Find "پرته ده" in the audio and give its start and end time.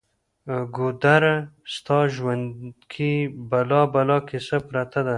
4.67-5.09